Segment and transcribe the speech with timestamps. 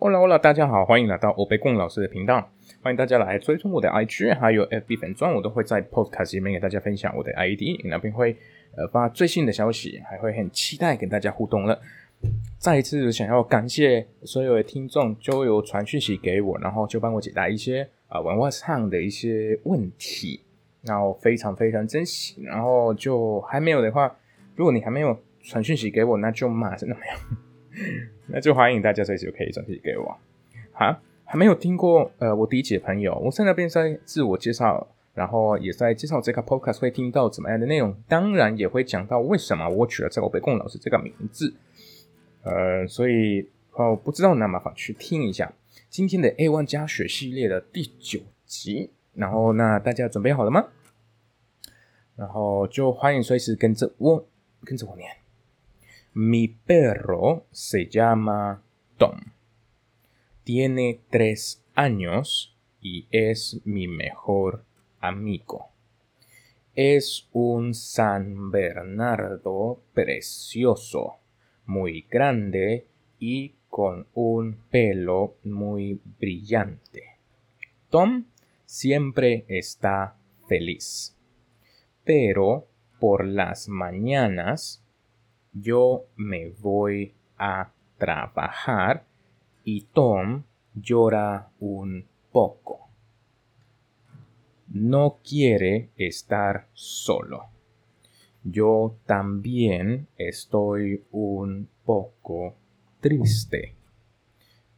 [0.00, 2.48] Hola Hola，大家好，欢迎来到欧贝贡老师的频道，
[2.80, 8.36] 欢迎大家来追踪我的 IG 还有 FB 粉钻，我都会在 Podcast 里面给大家分享我的 ID，那边会
[8.76, 11.76] 呃发最新的消息，还会很期待跟大家互动了。
[12.60, 20.40] 再一次想要感谢所有的听众，就有传讯息给我，然后就帮我解答一些啊文化上的一些问题，
[20.82, 22.40] 然后非常非常珍惜。
[22.44, 24.16] 然后就还没有的话，
[24.54, 27.47] 如果你还没有传讯息给我，那就马上没有。
[28.26, 30.16] 那就欢迎大家随时可以转寄给我。
[30.72, 41.54] 好，还没有听过呃我第一集的朋友，我现在那边在自我介绍，然后也在介绍这个 podcast 会听到怎么样的内容，当然也会讲到为什么我取了这个北贡老师这个名字。
[42.42, 45.52] 呃，所以哦不知道那麻烦去听一下
[45.88, 48.90] 今天的 A One 加学系列的第九集。
[49.14, 50.64] 然后那大家准备好了吗？
[52.14, 54.24] 然后就欢迎随时跟着我
[54.64, 55.10] 跟着我念。
[56.20, 58.60] Mi perro se llama
[58.96, 59.20] Tom.
[60.42, 64.64] Tiene tres años y es mi mejor
[64.98, 65.68] amigo.
[66.74, 71.18] Es un San Bernardo precioso,
[71.66, 72.88] muy grande
[73.20, 77.20] y con un pelo muy brillante.
[77.90, 78.24] Tom
[78.64, 80.16] siempre está
[80.48, 81.16] feliz.
[82.02, 82.66] Pero
[82.98, 84.82] por las mañanas
[85.52, 89.04] yo me voy a trabajar
[89.64, 92.88] y Tom llora un poco.
[94.68, 97.46] No quiere estar solo.
[98.44, 102.54] Yo también estoy un poco
[103.00, 103.74] triste.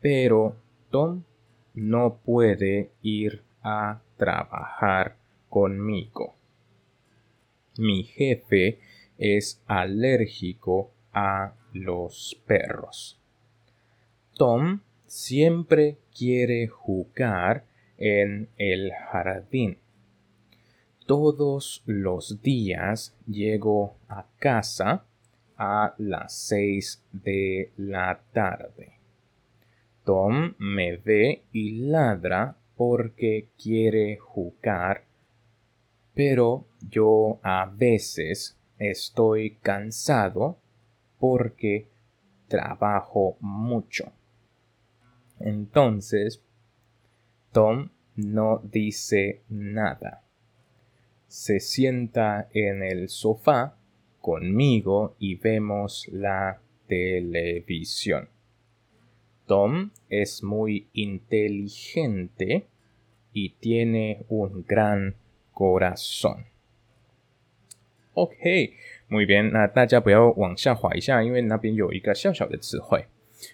[0.00, 0.56] Pero
[0.90, 1.22] Tom
[1.74, 5.16] no puede ir a trabajar
[5.48, 6.34] conmigo.
[7.76, 8.78] Mi jefe
[9.20, 13.20] es alérgico a los perros.
[14.34, 17.66] Tom siempre quiere jugar
[17.98, 19.76] en el jardín.
[21.06, 25.04] Todos los días llego a casa
[25.58, 28.94] a las seis de la tarde.
[30.04, 35.04] Tom me ve y ladra porque quiere jugar,
[36.14, 40.56] pero yo a veces Estoy cansado
[41.18, 41.86] porque
[42.48, 44.10] trabajo mucho.
[45.38, 46.42] Entonces,
[47.52, 50.24] Tom no dice nada.
[51.28, 53.76] Se sienta en el sofá
[54.20, 56.58] conmigo y vemos la
[56.88, 58.30] televisión.
[59.46, 62.66] Tom es muy inteligente
[63.34, 65.16] y tiene un gran
[65.52, 66.46] corazón.
[68.20, 68.74] OK，
[69.08, 73.06] 另一边那大家不要往下滑一下，因为那边有一个小小的词汇。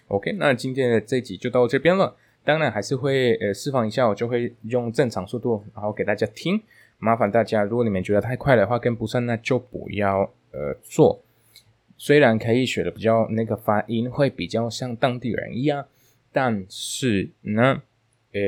[0.09, 2.15] OK，那今天的这集就到这边了。
[2.43, 6.61] 当然还是会呃释放一下，我就会用正常速度，然后给大家听。
[6.97, 11.23] 麻烦大家，如果你们觉得太快的话跟不上，那就不要呃做。
[11.97, 15.85] 虽然可以学的比较那个发音会比较像当地人一样，
[16.33, 17.81] 但是呢，
[18.33, 18.41] 呃，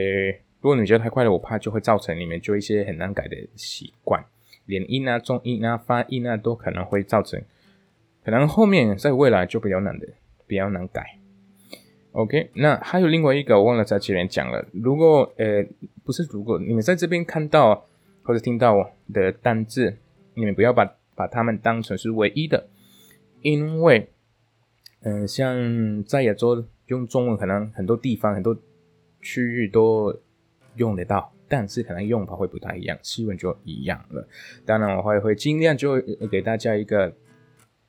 [0.61, 4.23] 如果你觉得太快了，我怕就会造成你们就一些很难改的习惯。
[4.69, 7.41] 连音啊、重音啊、发音啊，都可能会造成，
[8.23, 10.07] 可能后面在未来就比较难的，
[10.45, 11.17] 比较难改。
[12.11, 14.63] OK，那还有另外一个，我忘了在前面讲了。
[14.71, 15.65] 如果呃
[16.03, 17.83] 不是如果你们在这边看到
[18.21, 19.97] 或者听到的单字，
[20.35, 22.67] 你们不要把把它们当成是唯一的，
[23.41, 24.07] 因为
[25.01, 28.55] 嗯，像在亚洲用中文，可能很多地方很多
[29.21, 30.15] 区域都
[30.75, 31.31] 用得到。
[31.48, 34.26] 但是可能用法会不太一样，西文就一样了。
[34.64, 37.14] 当然，我会会尽量就给大家一个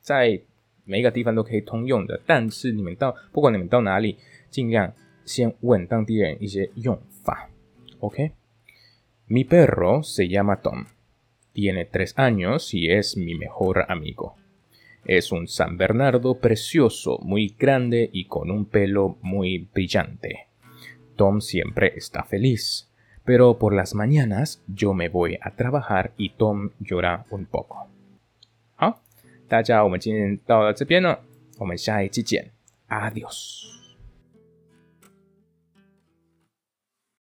[0.00, 0.40] 在
[0.84, 2.20] 每一个地方都可以通用的。
[2.26, 4.16] 但是你们到不管你们到哪里，
[4.50, 4.92] 尽量
[5.24, 7.50] 先问当地人一些用法。
[8.00, 10.86] OK，Mi perro se llama Tom,
[11.52, 14.34] tiene tres años y es mi mejor amigo.
[15.04, 20.48] Es un San Bernardo precioso, muy grande y con un pelo muy brillante.
[21.16, 22.88] Tom siempre está feliz.
[23.30, 27.88] pero por las mañanas yo me voy a trabajar y Tom llora un poco.
[28.76, 29.00] 好，
[29.48, 31.20] 大家，我们今天到了这边了，
[31.58, 32.50] 我们下一期见，
[32.88, 33.79] Adiós。